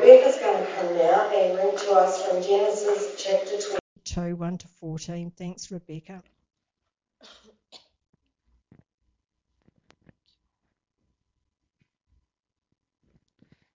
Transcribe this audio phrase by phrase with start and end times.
[0.00, 3.60] Rebecca's going to come now and read to us from Genesis chapter
[4.06, 5.30] 22, 1 to 14.
[5.36, 6.22] Thanks, Rebecca.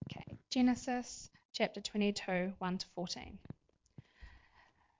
[0.09, 3.37] Okay, Genesis chapter 22, 1 to 14.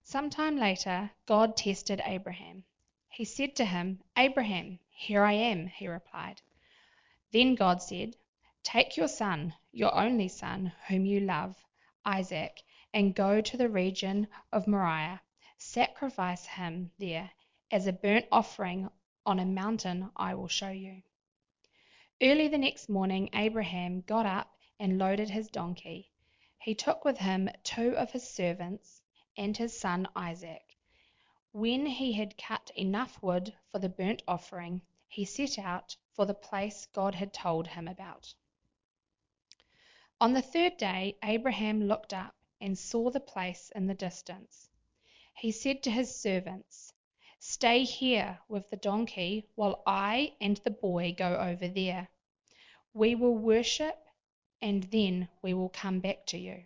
[0.03, 2.63] Sometime later, God tested Abraham.
[3.09, 6.39] He said to him, Abraham, here I am, he replied.
[7.33, 8.15] Then God said,
[8.61, 11.53] Take your son, your only son, whom you love,
[12.05, 15.21] Isaac, and go to the region of Moriah.
[15.57, 17.29] Sacrifice him there
[17.69, 18.89] as a burnt offering
[19.25, 21.03] on a mountain I will show you.
[22.21, 26.09] Early the next morning, Abraham got up and loaded his donkey.
[26.57, 29.01] He took with him two of his servants
[29.35, 30.77] and his son Isaac.
[31.51, 36.33] When he had cut enough wood for the burnt offering, he set out for the
[36.33, 38.33] place God had told him about.
[40.21, 44.69] On the third day, Abraham looked up and saw the place in the distance.
[45.33, 46.93] He said to his servants,
[47.39, 52.07] Stay here with the donkey while I and the boy go over there.
[52.93, 54.07] We will worship
[54.61, 56.65] and then we will come back to you.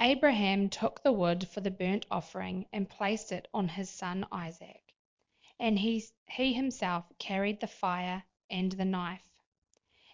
[0.00, 4.94] Abraham took the wood for the burnt offering and placed it on his son Isaac,
[5.58, 9.33] and he, himself carried the fire and the knife.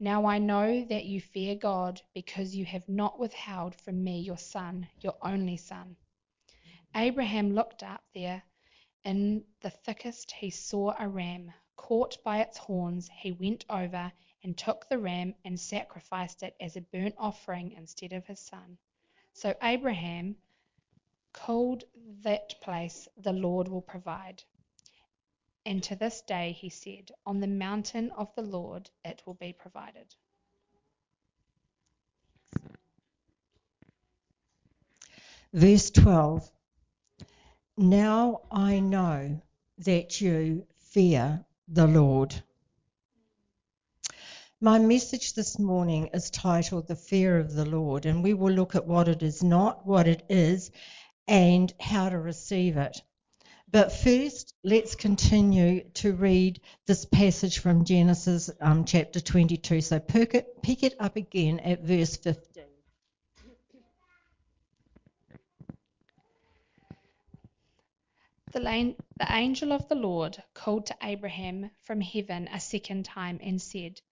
[0.00, 4.38] Now I know that you fear God, because you have not withheld from me your
[4.38, 5.96] son, your only son.
[6.94, 8.42] Abraham looked up there.
[9.04, 11.52] In the thickest he saw a ram.
[11.76, 16.76] Caught by its horns, he went over and took the ram and sacrificed it as
[16.76, 18.78] a burnt offering instead of his son.
[19.32, 20.36] So Abraham
[21.32, 21.84] called
[22.22, 24.42] that place, The Lord will provide.
[25.64, 29.52] And to this day he said, On the mountain of the Lord it will be
[29.52, 30.14] provided.
[35.52, 36.50] Verse 12
[37.76, 39.42] Now I know
[39.78, 42.42] that you fear the Lord.
[44.60, 48.74] My message this morning is titled The Fear of the Lord, and we will look
[48.74, 50.70] at what it is not, what it is,
[51.28, 53.02] and how to receive it.
[53.72, 59.80] But first, let's continue to read this passage from Genesis um, chapter 22.
[59.80, 62.64] So pick it, pick it up again at verse 15.
[68.52, 73.60] The, the angel of the Lord called to Abraham from heaven a second time and
[73.60, 74.02] said,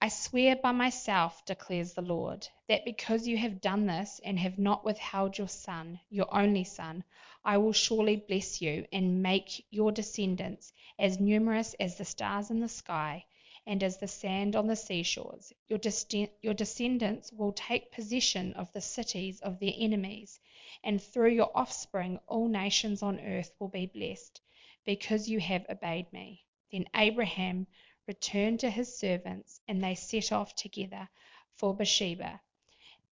[0.00, 4.56] I swear by myself, declares the Lord, that because you have done this and have
[4.56, 7.02] not withheld your son, your only son,
[7.50, 12.60] I will surely bless you and make your descendants as numerous as the stars in
[12.60, 13.24] the sky
[13.66, 15.50] and as the sand on the seashores.
[15.66, 20.38] Your, descendants will take possession of the cities of their enemies,
[20.84, 24.42] and through your offspring all nations on earth will be blessed,
[24.84, 26.44] because you have obeyed me.
[26.70, 27.66] Then Abraham
[28.06, 31.08] returned to his servants, and they set off together
[31.54, 32.42] for Beersheba.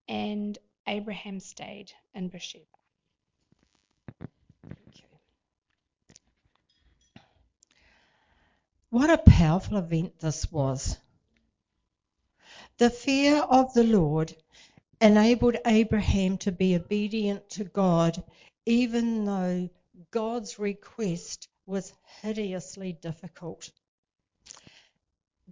[0.06, 2.75] And Abraham stayed in Beersheba.
[8.90, 10.96] What a powerful event this was.
[12.78, 14.34] The fear of the Lord
[15.00, 18.22] enabled Abraham to be obedient to God,
[18.64, 19.68] even though
[20.10, 21.92] God's request was
[22.22, 23.70] hideously difficult.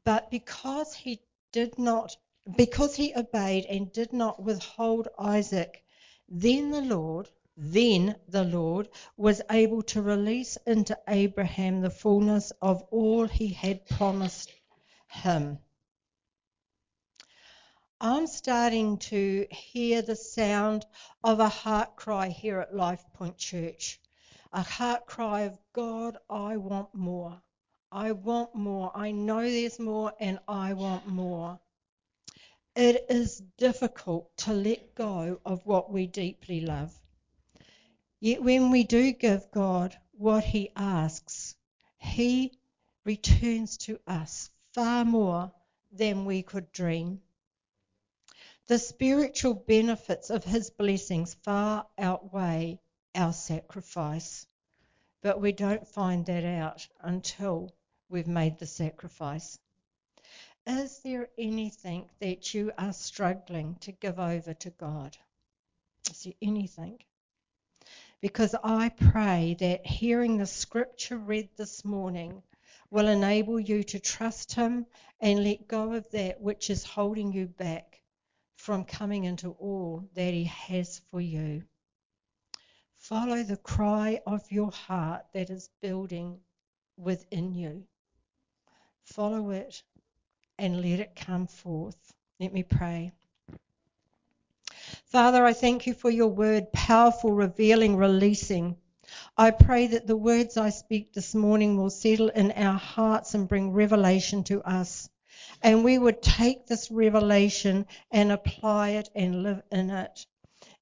[0.04, 1.20] But because he
[1.50, 2.16] did not,
[2.56, 5.84] because he obeyed and did not withhold Isaac,
[6.28, 12.82] then the Lord, then the Lord was able to release into Abraham the fullness of
[12.90, 14.50] all he had promised
[15.06, 15.58] him.
[18.00, 20.84] I'm starting to hear the sound
[21.22, 24.00] of a heart cry here at Life Point Church.
[24.52, 27.40] A heart cry of God, I want more.
[27.92, 28.90] I want more.
[28.94, 31.60] I know there's more and I want more.
[32.74, 37.00] It is difficult to let go of what we deeply love.
[38.24, 41.56] Yet when we do give God what He asks,
[41.98, 42.58] He
[43.04, 45.52] returns to us far more
[45.92, 47.20] than we could dream.
[48.66, 52.80] The spiritual benefits of His blessings far outweigh
[53.14, 54.46] our sacrifice.
[55.20, 57.74] But we don't find that out until
[58.08, 59.58] we've made the sacrifice.
[60.66, 65.14] Is there anything that you are struggling to give over to God?
[66.10, 67.00] Is there anything?
[68.20, 72.42] Because I pray that hearing the scripture read this morning
[72.90, 74.86] will enable you to trust Him
[75.20, 78.00] and let go of that which is holding you back
[78.56, 81.64] from coming into all that He has for you.
[82.96, 86.40] Follow the cry of your heart that is building
[86.96, 87.84] within you.
[89.04, 89.82] Follow it
[90.58, 92.14] and let it come forth.
[92.40, 93.12] Let me pray.
[95.14, 98.76] Father, I thank you for your word, powerful, revealing, releasing.
[99.36, 103.46] I pray that the words I speak this morning will settle in our hearts and
[103.46, 105.08] bring revelation to us.
[105.62, 110.26] And we would take this revelation and apply it and live in it.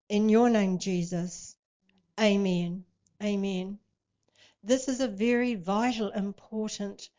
[0.09, 1.55] In your name, Jesus.
[2.19, 2.87] Amen.
[3.23, 3.81] Amen.
[4.65, 7.11] This is a very vital, important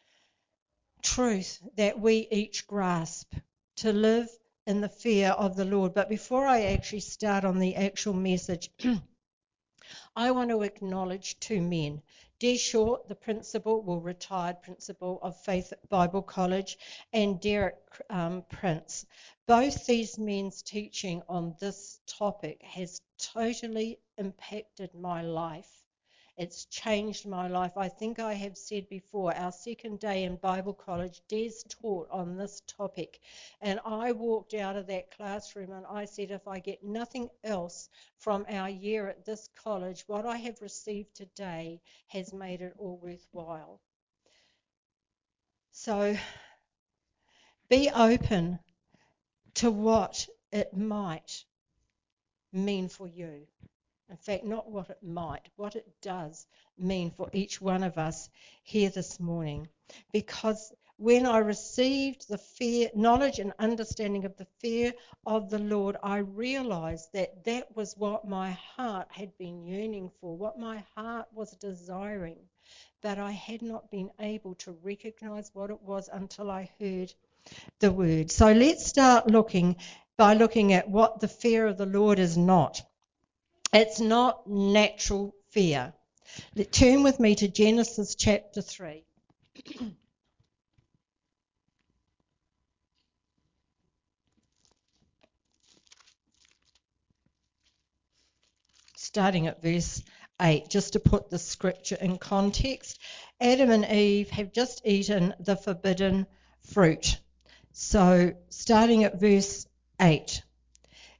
[1.03, 3.35] truth that we each grasp
[3.75, 4.29] to live
[4.65, 5.93] in the fear of the Lord.
[5.93, 8.69] But before I actually start on the actual message,
[10.15, 12.01] I want to acknowledge two men.
[12.39, 16.77] Des Short, the principal, well, retired principal of Faith Bible College,
[17.11, 17.77] and Derek
[18.09, 19.05] um, Prince.
[19.45, 25.82] Both these men's teaching on this topic has totally impacted my life
[26.35, 27.77] it's changed my life.
[27.77, 32.37] I think I have said before, our second day in Bible college, Des taught on
[32.37, 33.19] this topic.
[33.61, 37.89] And I walked out of that classroom and I said, if I get nothing else
[38.17, 42.99] from our year at this college, what I have received today has made it all
[43.01, 43.79] worthwhile.
[45.71, 46.17] So
[47.69, 48.59] be open
[49.55, 51.45] to what it might
[52.51, 53.47] mean for you.
[54.13, 56.45] In fact, not what it might, what it does
[56.77, 58.29] mean for each one of us
[58.61, 59.67] here this morning.
[60.11, 64.93] Because when I received the fear, knowledge and understanding of the fear
[65.25, 70.37] of the Lord, I realized that that was what my heart had been yearning for,
[70.37, 72.37] what my heart was desiring.
[73.01, 77.11] But I had not been able to recognize what it was until I heard
[77.79, 78.29] the word.
[78.29, 79.77] So let's start looking
[80.17, 82.83] by looking at what the fear of the Lord is not.
[83.73, 85.93] It's not natural fear.
[86.71, 89.03] Turn with me to Genesis chapter 3.
[98.95, 100.03] Starting at verse
[100.39, 102.99] 8, just to put the scripture in context.
[103.41, 106.27] Adam and Eve have just eaten the forbidden
[106.61, 107.19] fruit.
[107.71, 109.65] So, starting at verse
[109.99, 110.43] 8.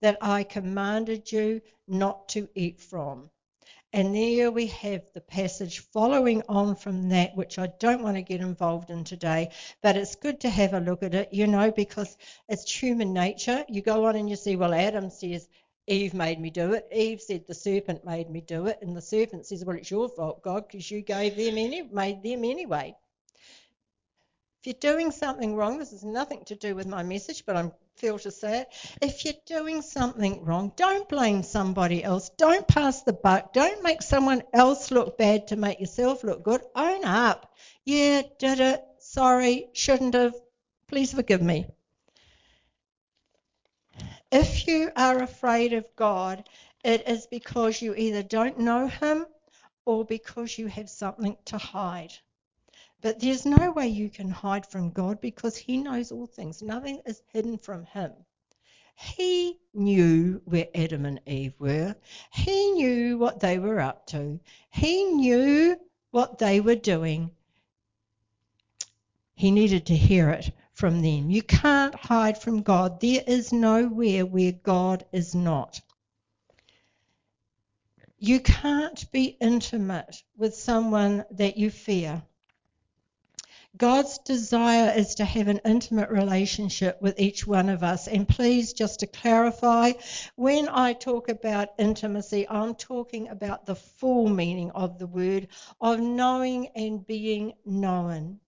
[0.00, 3.30] that I commanded you not to eat from.
[3.92, 8.22] And there we have the passage following on from that, which I don't want to
[8.22, 9.50] get involved in today,
[9.82, 12.16] but it's good to have a look at it, you know, because
[12.48, 13.64] it's human nature.
[13.68, 15.48] You go on and you see, well, Adam says,
[15.88, 16.86] Eve made me do it.
[16.92, 20.08] Eve said the serpent made me do it, and the serpent says, well, it's your
[20.08, 22.94] fault, God, because you gave them any, made them anyway.
[24.62, 27.72] If you're doing something wrong, this has nothing to do with my message, but I
[27.96, 28.96] feel to say it.
[29.02, 32.30] If you're doing something wrong, don't blame somebody else.
[32.38, 33.52] Don't pass the buck.
[33.52, 36.62] Don't make someone else look bad to make yourself look good.
[36.74, 37.54] Own up.
[37.84, 38.82] Yeah, did it.
[38.98, 40.34] Sorry, shouldn't have.
[40.86, 41.66] Please forgive me.
[44.32, 46.48] If you are afraid of God,
[46.84, 49.26] it is because you either don't know Him
[49.84, 52.12] or because you have something to hide.
[53.02, 56.62] But there's no way you can hide from God because He knows all things.
[56.62, 58.12] Nothing is hidden from Him.
[58.94, 61.96] He knew where Adam and Eve were.
[62.30, 64.38] He knew what they were up to.
[64.68, 65.78] He knew
[66.10, 67.30] what they were doing.
[69.32, 71.30] He needed to hear it from them.
[71.30, 73.00] You can't hide from God.
[73.00, 75.80] There is nowhere where God is not.
[78.18, 82.22] You can't be intimate with someone that you fear.
[83.76, 88.08] God's desire is to have an intimate relationship with each one of us.
[88.08, 89.92] And please, just to clarify,
[90.34, 95.48] when I talk about intimacy, I'm talking about the full meaning of the word
[95.80, 98.40] of knowing and being known.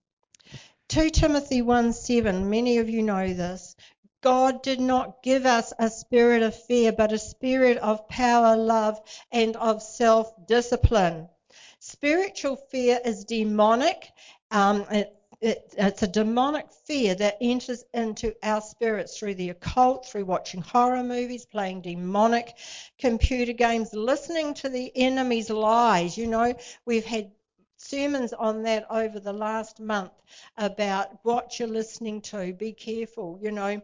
[0.89, 3.77] 2 Timothy 1 7, many of you know this.
[4.23, 9.01] God did not give us a spirit of fear, but a spirit of power, love,
[9.31, 11.29] and of self discipline.
[11.79, 14.13] Spiritual fear is demonic.
[14.53, 20.07] Um, it, it, it's a demonic fear that enters into our spirits through the occult,
[20.07, 22.55] through watching horror movies, playing demonic
[22.99, 26.17] computer games, listening to the enemy's lies.
[26.17, 26.55] You know,
[26.87, 27.33] we've had
[27.77, 30.13] sermons on that over the last month
[30.57, 32.53] about what you're listening to.
[32.53, 33.83] Be careful, you know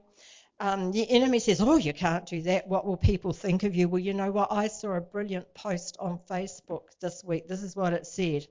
[0.60, 2.66] um, the enemy says, Oh, you can't do that.
[2.66, 3.88] What will people think of you?
[3.88, 4.50] Well, you know what?
[4.50, 7.46] I saw a brilliant post on Facebook this week.
[7.46, 8.46] This is what it said.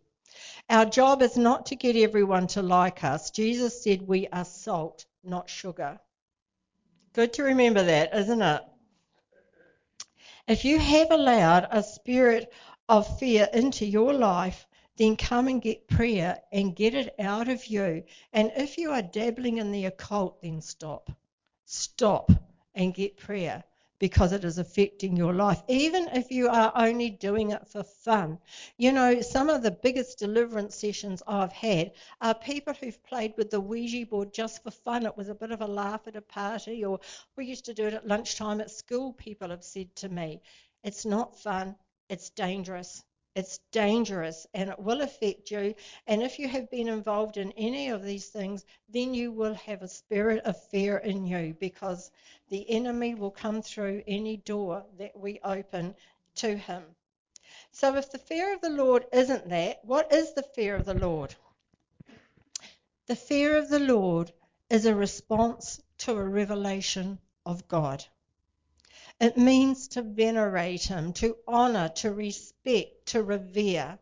[0.69, 3.31] Our job is not to get everyone to like us.
[3.31, 5.99] Jesus said we are salt, not sugar.
[7.13, 8.61] Good to remember that, isn't it?
[10.47, 12.53] If you have allowed a spirit
[12.87, 14.67] of fear into your life,
[14.97, 18.03] then come and get prayer and get it out of you.
[18.33, 21.11] And if you are dabbling in the occult, then stop
[21.67, 22.31] stop
[22.75, 23.61] and get prayer
[23.99, 28.37] because it is affecting your life, even if you are only doing it for fun.
[28.77, 33.49] You know, some of the biggest deliverance sessions I've had are people who've played with
[33.49, 35.05] the Ouija board just for fun.
[35.05, 36.99] It was a bit of a laugh at a party, or
[37.35, 40.41] we used to do it at lunchtime at school, people have said to me.
[40.83, 41.75] It's not fun,
[42.09, 43.03] it's dangerous.
[43.37, 45.75] It's dangerous and it will affect you.
[46.07, 49.83] And if you have been involved in any of these things, then you will have
[49.83, 52.09] a spirit of fear in you because
[52.49, 55.93] the enemy will come through any door that we open
[56.37, 56.83] to him.
[57.71, 60.95] So if the fear of the Lord isn't that, what is the fear of the
[60.95, 61.35] Lord?
[63.05, 64.33] The fear of the Lord
[64.71, 68.03] is a response to a revelation of God.
[69.19, 73.97] It means to venerate him, to honor, to respect, to revere,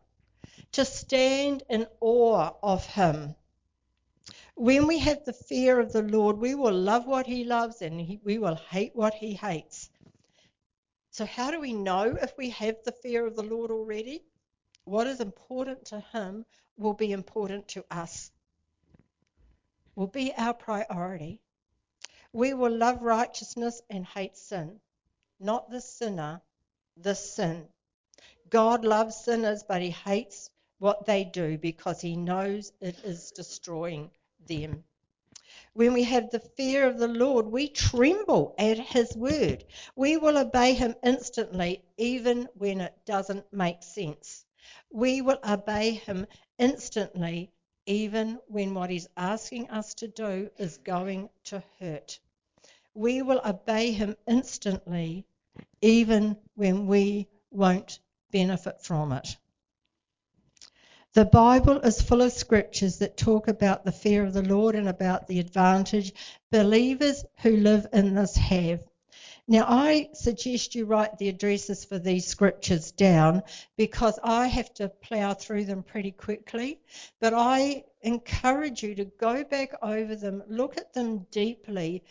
[0.72, 3.34] to stand in awe of him.
[4.56, 7.98] When we have the fear of the Lord, we will love what he loves and
[7.98, 9.88] he, we will hate what he hates.
[11.12, 14.22] So, how do we know if we have the fear of the Lord already?
[14.84, 16.44] What is important to him
[16.76, 18.30] will be important to us,
[19.94, 21.40] will be our priority.
[22.34, 24.78] We will love righteousness and hate sin
[25.38, 26.40] not the sinner,
[26.96, 27.68] the sin.
[28.48, 34.10] God loves sinners, but he hates what they do because he knows it is destroying
[34.46, 34.84] them.
[35.72, 39.64] When we have the fear of the Lord, we tremble at his word.
[39.94, 44.44] We will obey him instantly, even when it doesn't make sense.
[44.90, 46.26] We will obey him
[46.58, 47.52] instantly,
[47.84, 52.20] even when what he's asking us to do is going to hurt
[52.96, 55.26] we will obey him instantly,
[55.80, 57.98] even when we won't
[58.32, 59.36] benefit from it.
[61.12, 64.88] The Bible is full of scriptures that talk about the fear of the Lord and
[64.88, 66.12] about the advantage
[66.50, 68.84] believers who live in this have.
[69.48, 73.44] Now, I suggest you write the addresses for these scriptures down
[73.76, 76.80] because I have to plough through them pretty quickly.
[77.20, 82.02] But I encourage you to go back over them, look at them deeply,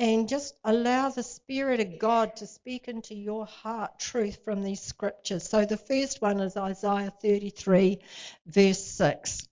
[0.00, 4.80] and just allow the Spirit of God to speak into your heart truth from these
[4.80, 5.46] scriptures.
[5.46, 7.98] So the first one is Isaiah 33,
[8.46, 9.46] verse 6.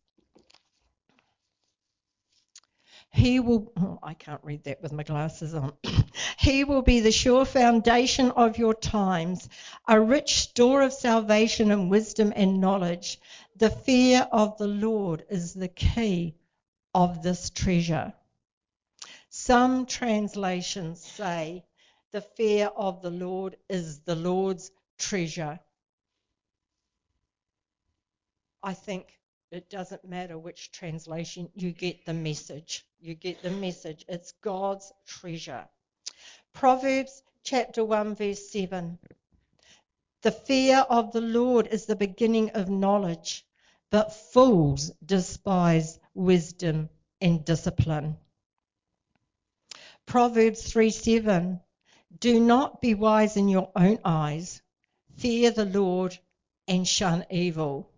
[3.10, 5.74] He will, oh, I can't read that with my glasses on.
[6.38, 9.50] he will be the sure foundation of your times,
[9.86, 13.20] a rich store of salvation and wisdom and knowledge.
[13.56, 16.36] The fear of the Lord is the key
[16.94, 18.14] of this treasure.
[19.40, 21.64] Some translations say
[22.10, 25.60] the fear of the Lord is the Lord's treasure.
[28.64, 29.16] I think
[29.52, 32.84] it doesn't matter which translation, you get the message.
[33.00, 34.04] You get the message.
[34.08, 35.68] It's God's treasure.
[36.52, 38.98] Proverbs chapter 1, verse 7.
[40.22, 43.46] The fear of the Lord is the beginning of knowledge,
[43.88, 46.90] but fools despise wisdom
[47.20, 48.18] and discipline.
[50.08, 51.60] Proverbs 3 7.
[52.18, 54.62] Do not be wise in your own eyes.
[55.18, 56.18] Fear the Lord
[56.66, 57.90] and shun evil.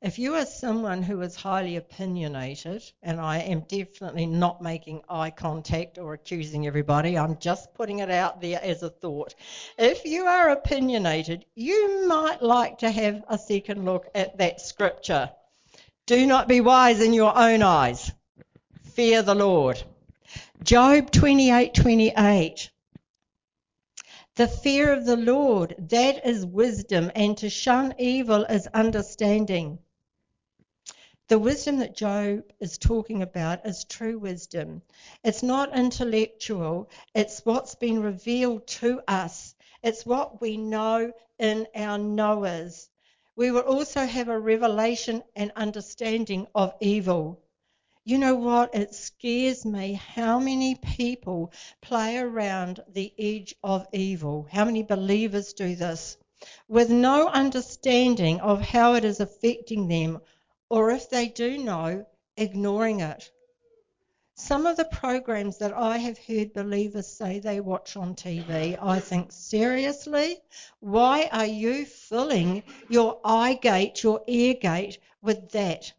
[0.00, 5.30] If you are someone who is highly opinionated, and I am definitely not making eye
[5.30, 9.36] contact or accusing everybody, I'm just putting it out there as a thought.
[9.78, 15.30] If you are opinionated, you might like to have a second look at that scripture.
[16.06, 18.10] Do not be wise in your own eyes.
[18.94, 19.80] Fear the Lord.
[20.64, 22.70] Job 28:28.
[24.36, 29.80] The fear of the Lord, that is wisdom, and to shun evil is understanding.
[31.26, 34.82] The wisdom that Job is talking about is true wisdom.
[35.24, 39.56] It's not intellectual, it's what's been revealed to us.
[39.82, 42.88] It's what we know in our knowers.
[43.34, 47.40] We will also have a revelation and understanding of evil.
[48.04, 48.74] You know what?
[48.74, 54.46] It scares me how many people play around the edge of evil.
[54.50, 56.16] How many believers do this
[56.66, 60.20] with no understanding of how it is affecting them
[60.72, 62.06] or if they do know,
[62.36, 63.30] ignoring it.
[64.34, 68.98] Some of the programs that I have heard believers say they watch on TV, I
[68.98, 70.38] think, seriously,
[70.80, 75.92] why are you filling your eye gate, your ear gate with that?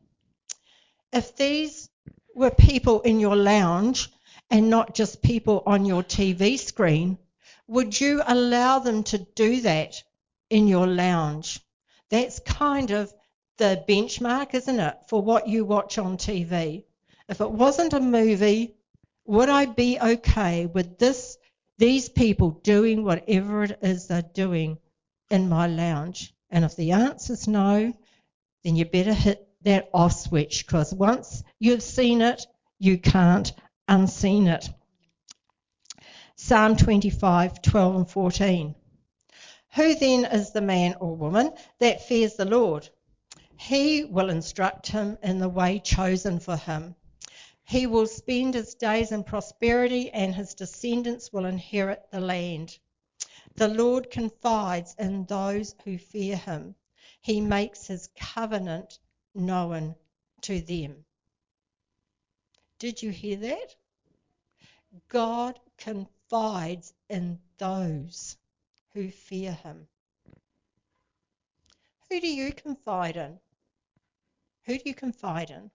[1.14, 1.90] If these
[2.36, 4.10] were people in your lounge
[4.50, 7.18] and not just people on your TV screen,
[7.68, 10.04] would you allow them to do that
[10.50, 11.60] in your lounge?
[12.10, 13.14] That's kind of
[13.58, 16.84] the benchmark, isn't it, for what you watch on TV?
[17.30, 18.76] If it wasn't a movie,
[19.26, 21.38] would I be okay with this
[21.78, 24.78] these people doing whatever it is they're doing
[25.30, 26.34] in my lounge?
[26.50, 27.94] And if the answer's no,
[28.64, 32.46] then you better hit that off switch because once you've seen it,
[32.80, 33.52] you can't
[33.88, 34.70] unseen it.
[36.36, 38.76] Psalm 25, 12 and 14.
[39.76, 42.90] Who then is the man or woman that fears the Lord?
[43.58, 46.96] He will instruct him in the way chosen for him.
[47.64, 52.78] He will spend his days in prosperity, and his descendants will inherit the land.
[53.56, 56.76] The Lord confides in those who fear him.
[57.22, 59.00] He makes his covenant
[59.36, 59.96] known
[60.42, 61.06] to them.
[62.80, 63.76] Did you hear that?
[65.10, 68.38] God confides in those
[68.94, 69.88] who fear him.
[72.10, 73.40] Who do you confide in?
[74.66, 75.72] Who do you confide in?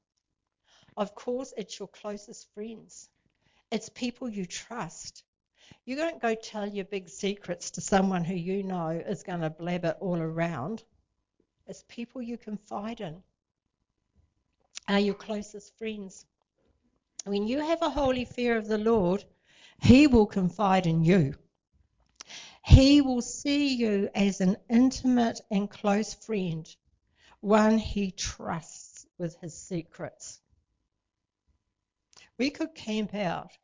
[0.96, 3.08] Of course, it's your closest friends.
[3.70, 5.24] It's people you trust.
[5.84, 9.50] You don't go tell your big secrets to someone who you know is going to
[9.50, 10.82] blab it all around.
[11.66, 13.22] It's people you confide in.
[14.88, 16.26] Are your closest friends.
[17.24, 19.24] When you have a holy fear of the Lord,
[19.80, 21.34] He will confide in you.
[22.64, 26.68] He will see you as an intimate and close friend
[27.40, 30.40] one he trusts with his secrets.
[32.36, 33.56] We could camp out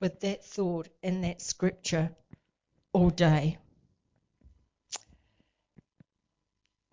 [0.00, 2.14] with that thought in that scripture
[2.92, 3.58] all day.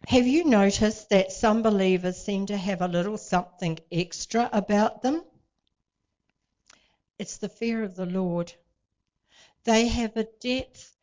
[0.07, 5.23] Have you noticed that some believers seem to have a little something extra about them?
[7.17, 8.53] It's the fear of the Lord.
[9.63, 10.95] They have a depth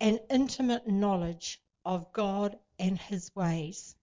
[0.00, 3.96] and intimate knowledge of God and His ways.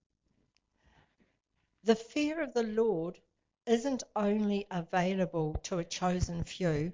[1.85, 3.19] The fear of the Lord
[3.65, 6.91] isn't only available to a chosen few,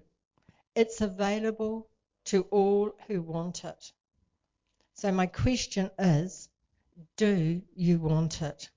[0.75, 1.88] it's available
[2.25, 3.91] to all who want it.
[4.93, 6.47] So, my question is
[7.15, 8.69] do you want it?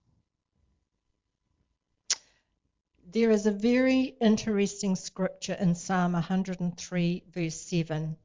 [3.13, 8.17] There is a very interesting scripture in Psalm 103, verse 7.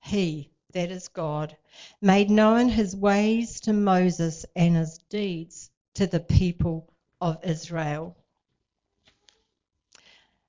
[0.00, 1.56] He, that is God,
[2.00, 8.16] made known his ways to Moses and his deeds to the people of Israel.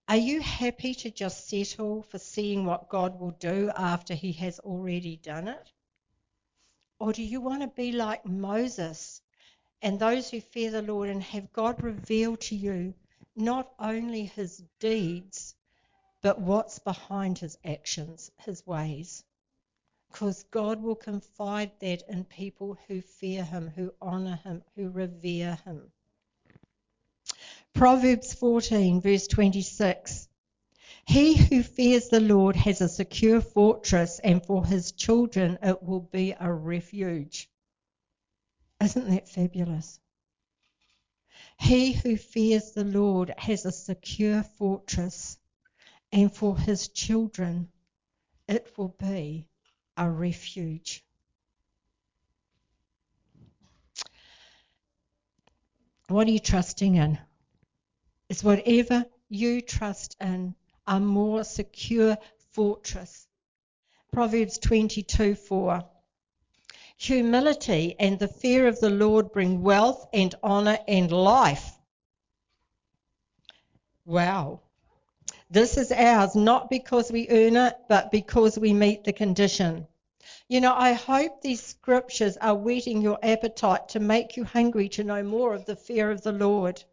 [0.10, 4.60] Are you happy to just settle for seeing what God will do after he has
[4.60, 5.72] already done it?
[7.00, 9.22] Or do you want to be like Moses
[9.82, 12.94] and those who fear the Lord and have God reveal to you
[13.36, 15.56] not only his deeds,
[16.22, 19.24] but what's behind his actions, his ways?
[20.14, 25.58] because God will confide that in people who fear Him, who honour Him, who revere
[25.66, 25.92] Him.
[27.74, 30.28] Proverbs 14, verse 26.
[31.06, 36.00] He who fears the Lord has a secure fortress, and for his children it will
[36.00, 37.50] be a refuge.
[38.82, 40.00] Isn't that fabulous?
[41.60, 45.38] He who fears the Lord has a secure fortress,
[46.12, 47.70] and for his children
[48.48, 49.48] it will be
[49.98, 51.06] a refuge.
[56.08, 57.20] What are you trusting in?
[58.30, 60.56] Is whatever you trust in
[60.88, 62.18] a more secure
[62.52, 63.28] fortress?
[64.12, 65.84] Proverbs 22 4.
[66.98, 71.72] Humility and the fear of the Lord bring wealth and honor and life.
[74.06, 74.62] Wow.
[75.50, 79.88] This is ours not because we earn it, but because we meet the condition.
[80.48, 85.04] You know, I hope these scriptures are whetting your appetite to make you hungry to
[85.04, 86.84] know more of the fear of the Lord.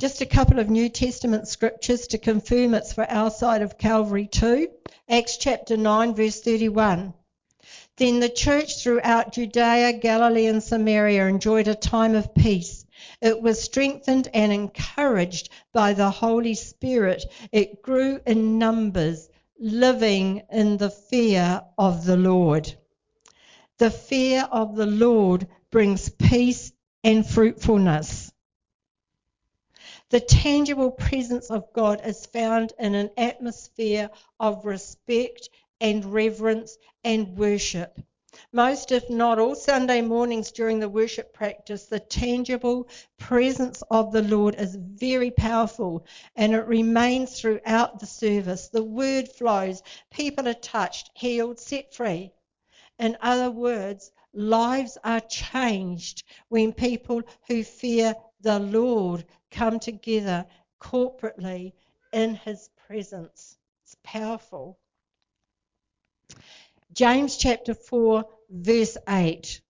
[0.00, 4.28] Just a couple of New Testament scriptures to confirm it's for our side of Calvary
[4.28, 4.68] too.
[5.08, 7.12] Acts chapter 9, verse 31.
[7.96, 12.86] Then the church throughout Judea, Galilee, and Samaria enjoyed a time of peace.
[13.20, 17.24] It was strengthened and encouraged by the Holy Spirit.
[17.50, 22.72] It grew in numbers, living in the fear of the Lord.
[23.78, 26.70] The fear of the Lord brings peace
[27.02, 28.27] and fruitfulness.
[30.10, 35.50] The tangible presence of God is found in an atmosphere of respect
[35.82, 38.00] and reverence and worship.
[38.50, 44.22] Most, if not all, Sunday mornings during the worship practice, the tangible presence of the
[44.22, 48.68] Lord is very powerful and it remains throughout the service.
[48.68, 52.32] The word flows, people are touched, healed, set free.
[52.98, 60.46] In other words, lives are changed when people who fear the Lord come together
[60.80, 61.72] corporately
[62.12, 63.56] in His presence.
[63.84, 64.78] It's powerful.
[66.92, 69.60] James chapter 4, verse 8.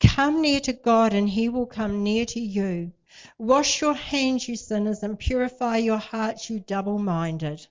[0.00, 2.92] Come near to God, and he will come near to you.
[3.36, 7.66] Wash your hands, you sinners, and purify your hearts, you double minded.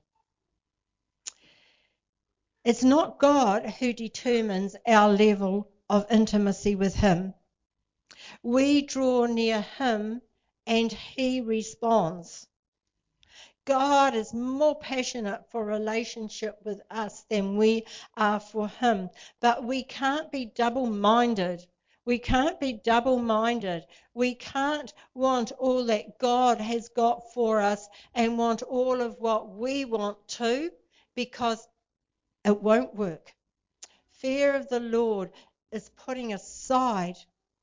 [2.66, 7.34] It's not God who determines our level of intimacy with Him.
[8.49, 10.21] We draw near Him
[10.65, 12.47] and He responds.
[13.65, 19.10] God is more passionate for relationship with us than we are for Him.
[19.41, 21.67] But we can't be double minded.
[22.05, 23.86] We can't be double minded.
[24.13, 29.49] We can't want all that God has got for us and want all of what
[29.49, 30.71] we want too
[31.15, 31.67] because
[32.45, 33.36] it won't work.
[34.07, 35.33] Fear of the Lord
[35.73, 37.17] is putting aside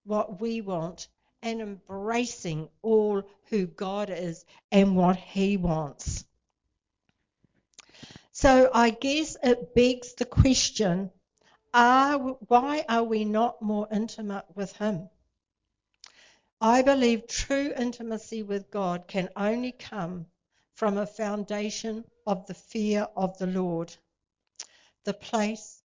[0.04, 1.08] what we want
[1.42, 6.24] and embracing all who God is and what He wants.
[8.32, 11.10] So I guess it begs the question
[11.72, 15.08] are, why are we not more intimate with Him?
[16.60, 20.26] I believe true intimacy with God can only come
[20.74, 23.94] from a foundation of the fear of the Lord,
[25.04, 25.82] the place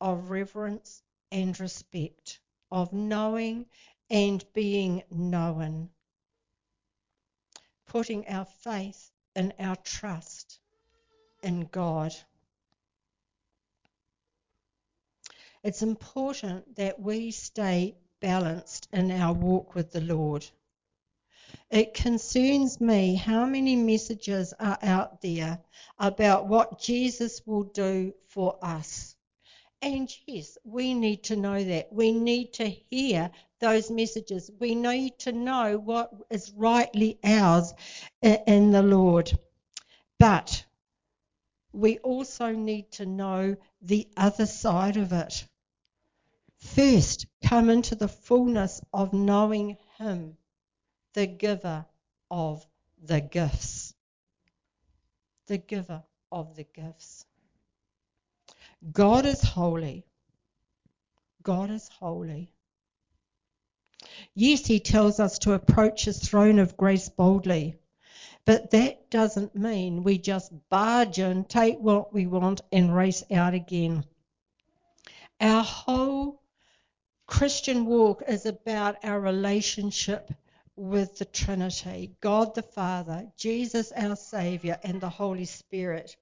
[0.00, 2.38] of reverence and respect,
[2.74, 3.64] of knowing
[4.10, 5.88] and being known.
[7.86, 10.58] Putting our faith and our trust
[11.44, 12.12] in God.
[15.62, 20.44] It's important that we stay balanced in our walk with the Lord.
[21.70, 25.60] It concerns me how many messages are out there
[25.96, 29.13] about what Jesus will do for us.
[29.84, 31.92] And yes, we need to know that.
[31.92, 34.50] We need to hear those messages.
[34.58, 37.74] We need to know what is rightly ours
[38.22, 39.30] uh, in the Lord.
[40.18, 40.64] But
[41.74, 45.46] we also need to know the other side of it.
[46.56, 50.38] First, come into the fullness of knowing Him,
[51.12, 51.84] the giver
[52.30, 52.66] of
[53.02, 53.92] the gifts.
[55.46, 57.26] The giver of the gifts.
[58.92, 60.04] God is holy.
[61.42, 62.52] God is holy.
[64.34, 67.76] Yes, he tells us to approach his throne of grace boldly.
[68.44, 73.54] But that doesn't mean we just barge in, take what we want, and race out
[73.54, 74.04] again.
[75.40, 76.42] Our whole
[77.26, 80.30] Christian walk is about our relationship
[80.76, 86.16] with the Trinity God the Father, Jesus our Saviour, and the Holy Spirit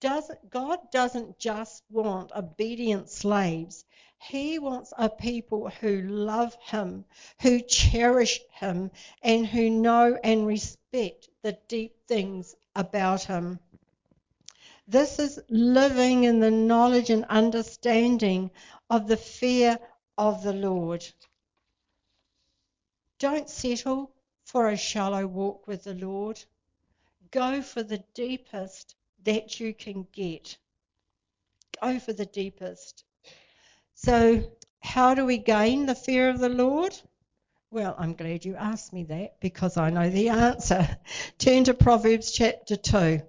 [0.00, 3.84] doesn't, God doesn't just want obedient slaves.
[4.20, 7.04] He wants a people who love Him,
[7.40, 8.90] who cherish Him,
[9.22, 13.60] and who know and respect the deep things about Him.
[14.86, 18.50] This is living in the knowledge and understanding
[18.88, 19.78] of the fear
[20.16, 21.06] of the Lord.
[23.18, 24.10] Don't settle
[24.44, 26.42] for a shallow walk with the Lord.
[27.30, 30.56] Go for the deepest that you can get.
[31.80, 33.04] Go for the deepest.
[33.94, 34.44] So,
[34.80, 36.94] how do we gain the fear of the Lord?
[37.70, 40.88] Well, I'm glad you asked me that because I know the answer.
[41.38, 43.20] Turn to Proverbs chapter 2.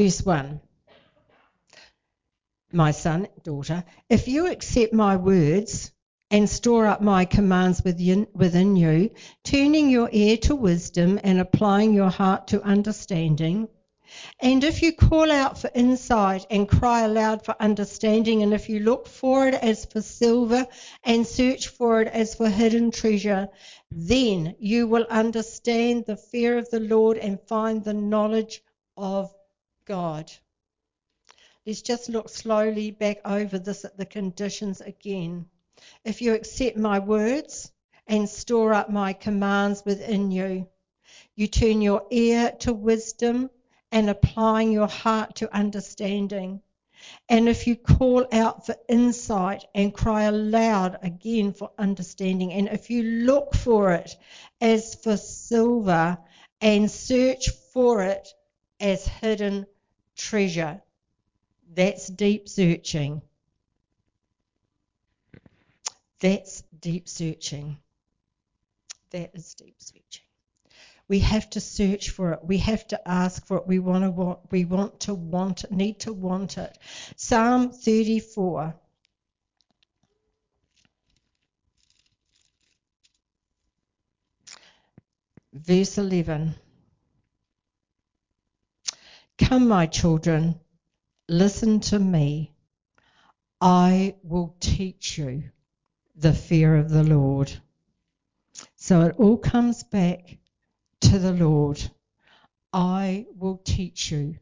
[0.00, 0.58] Verse 1
[2.72, 5.92] My son, daughter, if you accept my words
[6.30, 9.10] and store up my commands within, within you,
[9.44, 13.68] turning your ear to wisdom and applying your heart to understanding,
[14.40, 18.80] and if you call out for insight and cry aloud for understanding, and if you
[18.80, 20.66] look for it as for silver
[21.04, 23.50] and search for it as for hidden treasure,
[23.90, 28.62] then you will understand the fear of the Lord and find the knowledge
[28.96, 29.30] of
[29.90, 30.30] God.
[31.66, 35.46] Let's just look slowly back over this at the conditions again.
[36.04, 37.72] If you accept my words
[38.06, 40.68] and store up my commands within you,
[41.34, 43.50] you turn your ear to wisdom
[43.90, 46.60] and applying your heart to understanding.
[47.28, 52.90] And if you call out for insight and cry aloud again for understanding, and if
[52.90, 54.16] you look for it
[54.60, 56.16] as for silver
[56.60, 58.28] and search for it
[58.78, 59.66] as hidden
[60.20, 60.82] treasure.
[61.74, 63.22] That's deep searching.
[66.20, 67.78] That's deep searching.
[69.10, 70.24] That is deep searching.
[71.08, 72.40] We have to search for it.
[72.44, 73.66] We have to ask for it.
[73.66, 74.38] We want to want.
[74.52, 75.72] We want to want it.
[75.72, 76.78] Need to want it.
[77.16, 78.74] Psalm 34.
[85.52, 86.54] Verse 11.
[89.40, 90.54] Come, my children,
[91.28, 92.52] listen to me.
[93.60, 95.44] I will teach you
[96.14, 97.50] the fear of the Lord.
[98.76, 100.38] So it all comes back
[101.00, 101.82] to the Lord.
[102.72, 104.36] I will teach you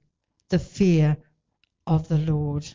[0.50, 1.16] the fear
[1.87, 2.66] of the Lord.